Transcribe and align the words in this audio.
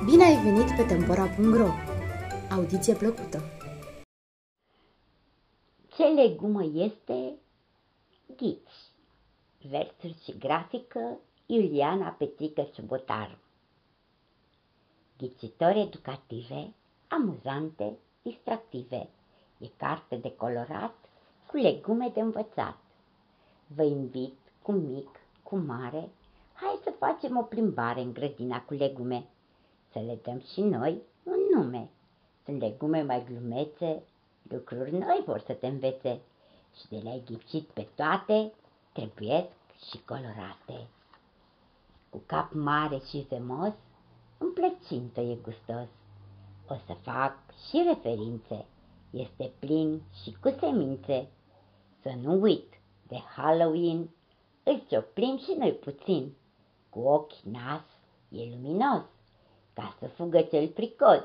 ai 0.00 0.42
venit 0.42 0.76
pe 0.76 0.82
Tempora.ro! 0.82 1.68
Audiție 2.50 2.94
plăcută! 2.94 3.42
Ce 5.96 6.02
legumă 6.02 6.64
este? 6.64 7.32
Ghiți. 8.36 8.92
Versuri 9.68 10.16
și 10.24 10.38
grafică 10.38 11.18
Iuliana 11.46 12.08
Petrică 12.08 12.68
Subotaru. 12.72 13.38
Ghicitori 15.18 15.80
educative, 15.80 16.72
amuzante, 17.08 17.98
distractive. 18.22 19.08
E 19.58 19.66
carte 19.76 20.16
de 20.16 20.36
colorat 20.36 20.94
cu 21.46 21.56
legume 21.56 22.10
de 22.14 22.20
învățat. 22.20 22.78
Vă 23.66 23.82
invit 23.82 24.38
cu 24.62 24.72
mic, 24.72 25.20
cu 25.42 25.56
mare, 25.56 26.10
hai 26.52 26.80
să 26.82 26.92
facem 26.98 27.36
o 27.36 27.42
plimbare 27.42 28.00
în 28.00 28.12
grădina 28.12 28.62
cu 28.62 28.74
legume, 28.74 29.26
să 29.92 29.98
le 29.98 30.18
dăm 30.22 30.40
și 30.52 30.60
noi 30.60 31.02
un 31.22 31.38
nume. 31.54 31.90
Sunt 32.44 32.60
legume 32.60 33.02
mai 33.02 33.24
glumețe, 33.24 34.02
lucruri 34.42 34.90
noi 34.90 35.22
vor 35.26 35.38
să 35.46 35.52
te 35.52 35.66
învețe 35.66 36.20
și 36.78 36.88
de 36.88 36.96
le-ai 36.96 37.22
ghicit 37.24 37.68
pe 37.68 37.88
toate, 37.94 38.52
trebuie 38.92 39.48
și 39.88 40.04
colorate. 40.04 40.86
Cu 42.10 42.22
cap 42.26 42.52
mare 42.52 42.98
și 43.08 43.26
zemos, 43.28 43.72
în 44.38 44.52
plăcintă 44.52 45.20
e 45.20 45.34
gustos. 45.34 45.88
O 46.68 46.74
să 46.86 46.92
fac 47.02 47.38
și 47.68 47.84
referințe, 47.86 48.64
este 49.10 49.52
plin 49.58 50.02
și 50.22 50.36
cu 50.40 50.56
semințe. 50.60 51.28
Să 52.02 52.12
nu 52.22 52.40
uit 52.40 52.80
de 53.08 53.16
Halloween, 53.36 54.10
îl 54.62 54.82
cioplim 54.88 55.38
și 55.38 55.54
noi 55.58 55.72
puțin. 55.72 56.34
Cu 56.90 57.00
ochi 57.00 57.40
nas 57.42 57.84
e 58.28 58.50
luminos, 58.50 59.02
ca 59.74 59.94
să 59.98 60.06
fugă 60.06 60.40
cel 60.40 60.68
pricoț. 60.68 61.24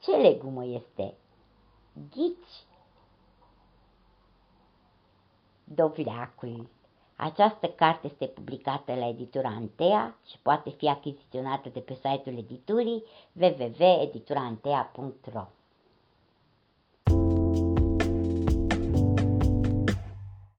Ce 0.00 0.10
legumă 0.10 0.64
este? 0.64 1.14
Ghici? 2.10 2.64
Dovleacul. 5.64 6.68
Această 7.16 7.68
carte 7.68 8.06
este 8.06 8.26
publicată 8.26 8.94
la 8.94 9.08
editura 9.08 9.48
Antea 9.48 10.18
și 10.26 10.38
poate 10.42 10.70
fi 10.70 10.88
achiziționată 10.88 11.68
de 11.68 11.80
pe 11.80 11.94
site-ul 11.94 12.38
editurii 12.38 13.04
www.edituraantea.ro 13.32 15.46